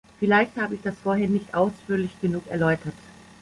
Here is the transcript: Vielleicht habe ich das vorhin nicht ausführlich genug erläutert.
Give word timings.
Vielleicht 0.19 0.55
habe 0.57 0.73
ich 0.73 0.81
das 0.81 0.97
vorhin 0.97 1.31
nicht 1.31 1.53
ausführlich 1.53 2.19
genug 2.21 2.47
erläutert. 2.49 2.95